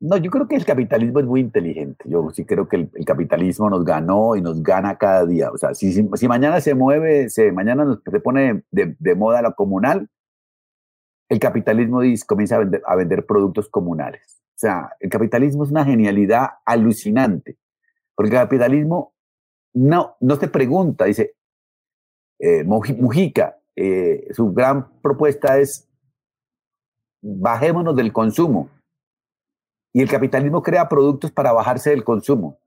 [0.00, 2.04] No, yo creo que el capitalismo es muy inteligente.
[2.08, 5.50] Yo sí creo que el, capitalismo nos ganó y nos gana cada día.
[5.50, 10.08] O sea, si, mañana se mueve, se, mañana se pone de, moda lo comunal,
[11.28, 14.42] el capitalismo comienza a vender, productos comunales.
[14.56, 17.56] O sea, el capitalismo es una genialidad alucinante.
[18.14, 19.14] Porque el capitalismo
[19.72, 21.34] no, no se pregunta, dice,
[22.38, 25.88] eh, Mujica, eh, su gran propuesta es
[27.22, 28.68] bajémonos del consumo
[29.94, 32.58] y el capitalismo crea productos para bajarse del consumo,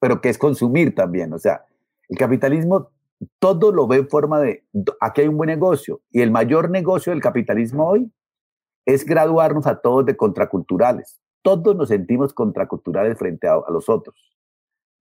[0.00, 1.32] pero que es consumir también.
[1.34, 1.66] O sea,
[2.08, 2.90] el capitalismo
[3.38, 4.64] todo lo ve en forma de,
[4.98, 6.00] aquí hay un buen negocio.
[6.10, 8.10] Y el mayor negocio del capitalismo hoy
[8.86, 11.20] es graduarnos a todos de contraculturales.
[11.42, 14.16] Todos nos sentimos contraculturales frente a, a los otros.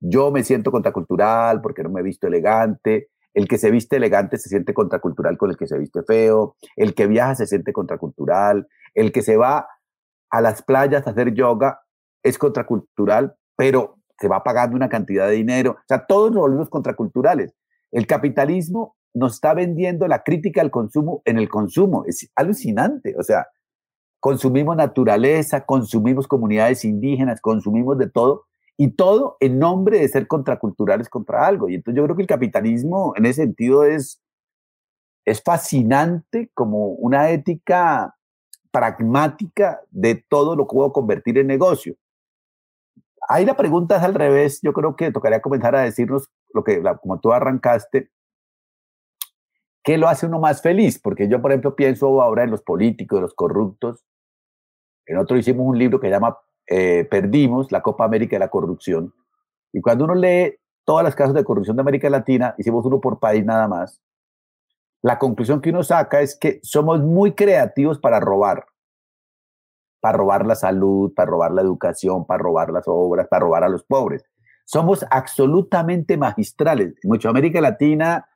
[0.01, 3.10] Yo me siento contracultural porque no me he visto elegante.
[3.33, 6.57] El que se viste elegante se siente contracultural con el que se viste feo.
[6.75, 8.67] El que viaja se siente contracultural.
[8.93, 9.67] El que se va
[10.29, 11.81] a las playas a hacer yoga
[12.23, 15.71] es contracultural, pero se va pagando una cantidad de dinero.
[15.71, 17.53] O sea, todos nos volvemos contraculturales.
[17.91, 22.03] El capitalismo nos está vendiendo la crítica al consumo en el consumo.
[22.05, 23.15] Es alucinante.
[23.17, 23.47] O sea,
[24.19, 28.45] consumimos naturaleza, consumimos comunidades indígenas, consumimos de todo,
[28.77, 31.67] y todo en nombre de ser contraculturales contra algo.
[31.67, 34.21] Y entonces yo creo que el capitalismo en ese sentido es,
[35.25, 38.16] es fascinante como una ética
[38.71, 41.95] pragmática de todo lo que puedo convertir en negocio.
[43.27, 44.60] Ahí la pregunta es al revés.
[44.62, 48.10] Yo creo que tocaría comenzar a decirnos lo que, como tú arrancaste,
[49.84, 50.99] ¿qué lo hace uno más feliz?
[50.99, 54.06] Porque yo, por ejemplo, pienso ahora en los políticos, los corruptos.
[55.06, 58.49] En otro hicimos un libro que se llama eh, Perdimos, la Copa América de la
[58.49, 59.13] Corrupción.
[59.73, 63.19] Y cuando uno lee todas las casos de corrupción de América Latina, hicimos uno por
[63.19, 64.01] país nada más,
[65.01, 68.65] la conclusión que uno saca es que somos muy creativos para robar.
[69.99, 73.69] Para robar la salud, para robar la educación, para robar las obras, para robar a
[73.69, 74.23] los pobres.
[74.65, 76.95] Somos absolutamente magistrales.
[77.03, 78.27] Mucho América Latina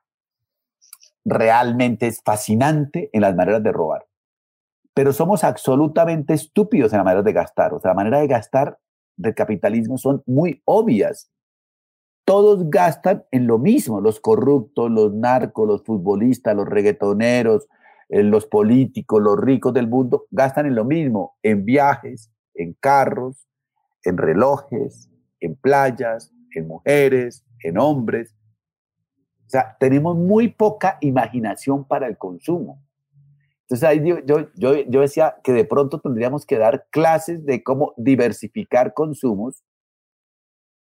[1.25, 4.07] realmente es fascinante en las maneras de robar.
[4.93, 7.73] Pero somos absolutamente estúpidos en la manera de gastar.
[7.73, 8.79] O sea, la manera de gastar
[9.15, 11.31] del capitalismo son muy obvias
[12.31, 17.67] todos gastan en lo mismo, los corruptos, los narcos, los futbolistas, los reggaetoneros,
[18.07, 23.49] eh, los políticos, los ricos del mundo, gastan en lo mismo, en viajes, en carros,
[24.05, 25.09] en relojes,
[25.41, 28.33] en playas, en mujeres, en hombres.
[29.45, 32.81] O sea, tenemos muy poca imaginación para el consumo.
[33.63, 37.61] Entonces ahí yo, yo, yo, yo decía que de pronto tendríamos que dar clases de
[37.61, 39.65] cómo diversificar consumos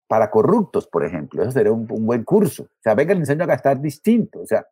[0.07, 1.41] para corruptos, por ejemplo.
[1.41, 2.63] Eso sería un, buen curso.
[2.63, 4.39] O sea, venga, le enseño a gastar distinto.
[4.39, 4.65] O sea,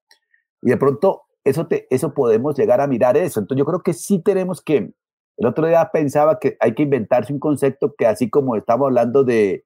[0.62, 3.40] y de pronto eso, te, eso podemos llegar a mirar eso.
[3.40, 4.94] Entonces yo creo que sí tenemos que,
[5.38, 9.24] el otro día pensaba que hay que inventarse un concepto que así como estamos hablando
[9.24, 9.66] de,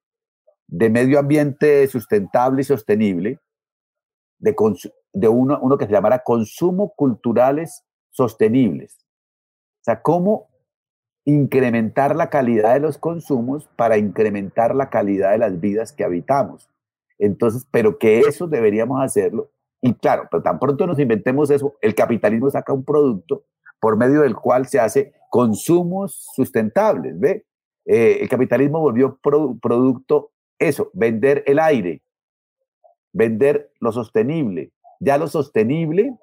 [0.67, 3.39] de medio ambiente sustentable y sostenible,
[4.39, 4.55] de,
[5.13, 8.97] de uno, uno que se llamara consumo culturales sostenibles.
[9.81, 10.48] O sea, cómo
[11.29, 16.69] incrementar la calidad de los consumos para incrementar la calidad de las vidas que habitamos.
[17.19, 19.51] Entonces, pero que eso deberíamos hacerlo.
[19.81, 23.43] Y claro, pero tan pronto nos inventemos eso, el capitalismo saca un producto
[23.79, 27.45] por medio del cual se hace consumos sustentables, ¿ve?
[27.85, 32.01] Eh, el capitalismo volvió producto eso, vender el aire,
[33.13, 34.71] vender lo sostenible.
[34.99, 36.17] Ya lo sostenible,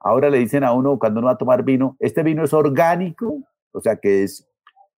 [0.00, 3.42] ahora le dicen a uno cuando uno va a tomar vino, este vino es orgánico,
[3.72, 4.48] o sea que es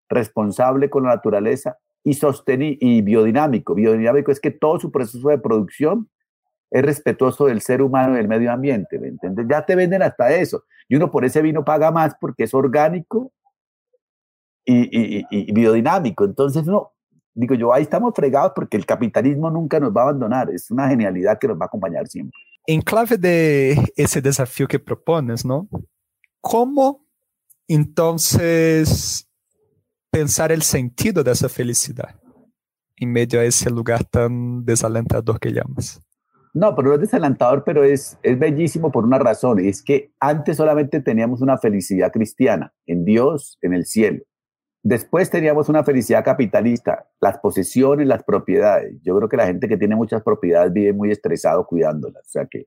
[0.09, 2.19] responsable con la naturaleza y,
[2.81, 3.75] y biodinámico.
[3.75, 6.09] Biodinámico es que todo su proceso de producción
[6.71, 9.47] es respetuoso del ser humano y del medio ambiente, ¿me entiendes?
[9.49, 10.65] Ya te venden hasta eso.
[10.89, 13.33] Y uno por ese vino paga más porque es orgánico
[14.65, 16.25] y, y biodinámico.
[16.25, 16.93] Entonces, no,
[17.35, 20.51] digo yo, ahí estamos fregados porque el capitalismo nunca nos va a abandonar.
[20.51, 22.39] Es una genialidad que nos va a acompañar siempre.
[22.67, 25.69] En clave de ese desafío que propones, ¿no?
[26.41, 27.05] ¿Cómo
[27.75, 29.29] entonces
[30.11, 32.21] pensar el sentido de esa felicidad
[32.97, 36.01] en medio a ese lugar tan desalentador que llamas?
[36.55, 39.59] No, pero no es desalentador, pero es, es bellísimo por una razón.
[39.59, 44.23] Es que antes solamente teníamos una felicidad cristiana, en Dios, en el cielo.
[44.83, 49.01] Después teníamos una felicidad capitalista, las posesiones, las propiedades.
[49.03, 52.47] Yo creo que la gente que tiene muchas propiedades vive muy estresado cuidándolas, o sea
[52.47, 52.67] que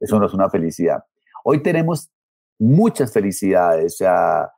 [0.00, 1.04] eso no es una felicidad.
[1.44, 2.10] Hoy tenemos
[2.62, 4.52] muchas felicidades, o sea,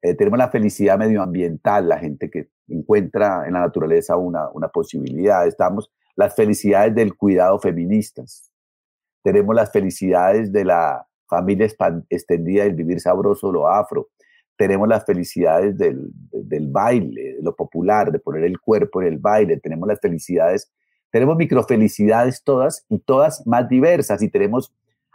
[0.00, 5.46] eh, tenemos la felicidad medioambiental, la gente que encuentra en la naturaleza una, una posibilidad.
[5.46, 8.50] Estamos las felicidades del cuidado feministas.
[9.22, 11.68] Tenemos las felicidades de la familia
[12.08, 14.08] extendida, del vivir sabroso, lo afro
[14.56, 19.56] tenemos las felicidades del, del, baile, lo popular, de poner el cuerpo en el baile,
[19.58, 20.70] tenemos las felicidades,
[21.10, 24.72] tenemos microfelicidades todas y todas más diversas y tenemos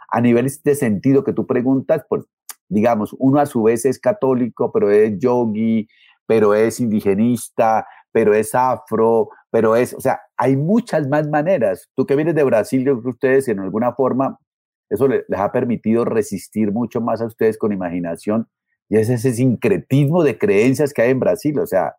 [0.08, 2.24] a niveles de sentido que tú preguntas, pues
[2.68, 5.88] digamos, uno a su vez es católico, pero es yogi,
[6.26, 11.88] pero es indigenista, pero es afro, pero es, o sea, hay muchas más maneras.
[11.94, 14.38] Tú que vienes de Brasil, yo creo que ustedes en alguna forma,
[14.90, 18.48] eso les ha permitido resistir mucho más a ustedes con imaginación
[18.88, 21.58] y es ese sincretismo de creencias que hay en Brasil.
[21.58, 21.96] O sea,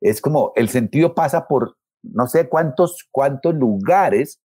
[0.00, 4.40] es como el sentido pasa por no sé cuántos, cuántos lugares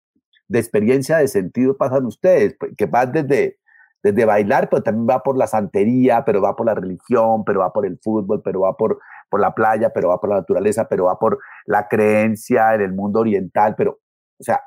[0.50, 3.58] de experiencia de sentido pasan ustedes, pues, que van desde,
[4.02, 7.72] desde bailar, pero también va por la santería, pero va por la religión, pero va
[7.72, 8.98] por el fútbol, pero va por,
[9.28, 12.92] por la playa, pero va por la naturaleza, pero va por la creencia en el
[12.92, 14.00] mundo oriental, pero,
[14.40, 14.60] o sea,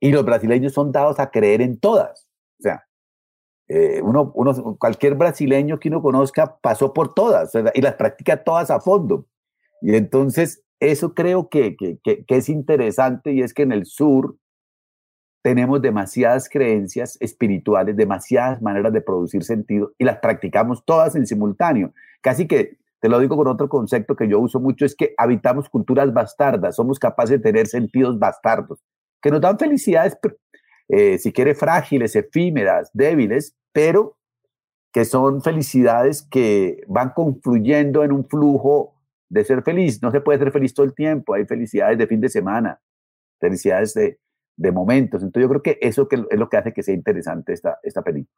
[0.00, 2.28] y los brasileños son dados a creer en todas.
[2.60, 2.84] O sea,
[3.66, 4.32] eh, uno,
[4.78, 9.26] cualquier brasileño que uno conozca pasó por todas y las practica todas a fondo.
[9.80, 14.36] Y entonces eso creo que, que, que, es interesante y es que en el sur
[15.44, 21.92] tenemos demasiadas creencias espirituales, demasiadas maneras de producir sentido y las practicamos todas en simultáneo.
[22.22, 25.68] Casi que, te lo digo con otro concepto que yo uso mucho, es que habitamos
[25.68, 28.82] culturas bastardas, somos capaces de tener sentidos bastardos,
[29.20, 30.16] que nos dan felicidades
[30.88, 34.16] eh, si quiere, frágiles, efímeras, débiles, pero
[34.94, 38.94] que son felicidades que van confluyendo en un flujo
[39.28, 40.02] de ser feliz.
[40.02, 42.80] No se puede ser feliz todo el tiempo, hay felicidades de fin de semana,
[43.40, 44.18] felicidades de,
[44.56, 45.22] de momentos.
[45.22, 48.02] Entonces yo creo que eso que es lo que hace que sea interesante esta, esta
[48.02, 48.34] película.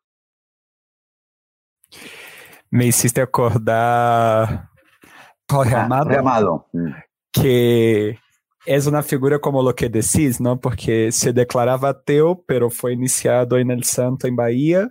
[2.71, 4.71] Me hiciste acordar
[5.49, 6.67] Jorge ah, Amado.
[6.73, 6.93] Mm.
[7.33, 8.17] que
[8.67, 10.57] é uma figura como lo que decís, ¿no?
[10.57, 14.91] Porque se declarava ateu, pero foi iniciado en el Santo em Bahia,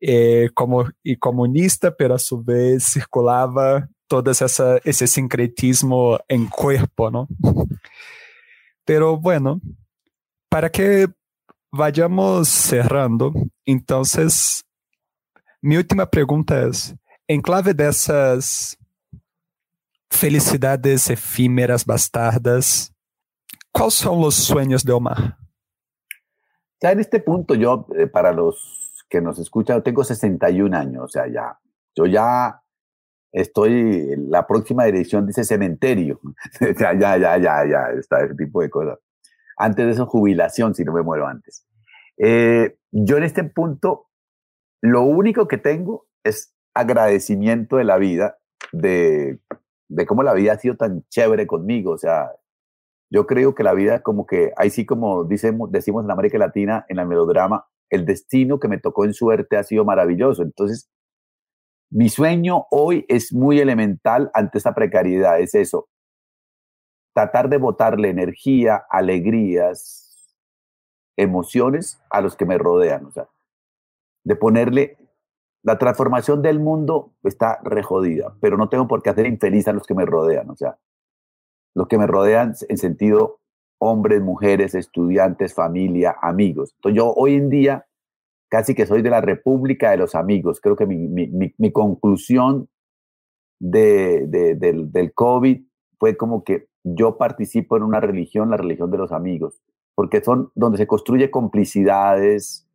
[0.00, 7.28] eh, como e comunista, pero a su vez circulava todo esse sincretismo em corpo, ¿no?
[8.84, 9.60] Pero bueno,
[10.52, 11.08] para que
[11.72, 13.32] vayamos cerrando,
[13.66, 14.62] entonces,
[15.62, 16.70] minha última pergunta é:
[17.26, 18.76] em clave dessas
[20.10, 22.92] felicidades efímeras, bastardas,
[23.72, 25.38] ¿Cuáles son los sueños de Omar?
[26.82, 31.08] Ya en este punto, yo, eh, para los que nos escuchan, tengo 61 años, o
[31.08, 31.58] sea, ya,
[31.94, 32.60] yo ya
[33.32, 36.20] estoy, la próxima dirección dice cementerio,
[36.78, 38.98] ya, ya, ya, ya, ya, está ese tipo de cosas.
[39.62, 41.64] Antes de eso, jubilación, si no me muero antes.
[42.18, 44.08] Eh, yo en este punto,
[44.82, 48.38] lo único que tengo es agradecimiento de la vida,
[48.72, 49.38] de,
[50.08, 52.32] cómo la vida ha sido tan chévere conmigo, o sea,
[53.08, 56.84] yo creo que la vida como que, ahí sí como decimos, decimos en América Latina,
[56.88, 60.42] en el melodrama, el destino que me tocó en suerte ha sido maravilloso.
[60.42, 60.90] Entonces,
[61.88, 65.88] mi sueño hoy es muy elemental ante esta precariedad, es eso,
[67.12, 70.36] tratar de botarle energía, alegrías,
[71.16, 73.28] emociones a los que me rodean, o sea,
[74.24, 74.96] de ponerle,
[75.62, 79.86] la transformación del mundo está rejodida, pero no tengo por qué hacer infeliz a los
[79.86, 80.78] que me rodean, o sea,
[81.74, 83.40] los que me rodean en sentido
[83.78, 86.72] hombres, mujeres, estudiantes, familia, amigos.
[86.76, 87.86] Entonces yo hoy en día
[88.52, 90.60] casi que soy de la república de los amigos.
[90.60, 92.68] Creo que mi, conclusión
[93.58, 95.64] de, del, del COVID
[95.98, 99.62] fue como que yo participo en una religión, la religión de los amigos,
[99.94, 102.68] porque son donde se construye complicidades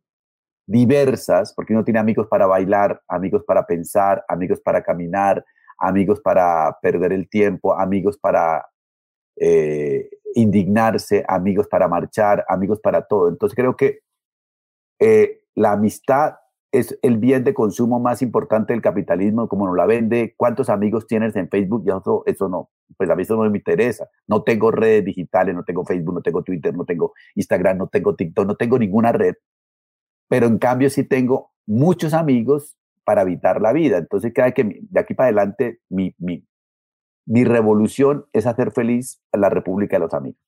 [0.66, 5.44] diversas, porque uno tiene amigos para bailar, amigos para pensar, amigos para caminar,
[5.78, 8.66] amigos para perder el tiempo, amigos para
[9.36, 13.28] eh, indignarse, amigos para marchar, amigos para todo.
[13.28, 14.00] Entonces creo que
[14.98, 16.34] eh, la amistad
[16.72, 21.06] es el bien de consumo más importante del capitalismo, como nos la vende, cuántos amigos
[21.06, 24.08] tienes en Facebook, y eso, eso no, pues a mí eso no me interesa.
[24.26, 28.14] No tengo redes digitales, no tengo Facebook, no tengo Twitter, no tengo Instagram, no tengo
[28.14, 29.34] TikTok, no tengo ninguna red.
[30.28, 33.98] pero en cambio sí tengo muchos amigos para evitar la vida.
[33.98, 36.46] Entonces, cada que de aquí para adelante mi, mi,
[37.26, 40.47] mi revolución es hacer feliz a la República de los Amigos.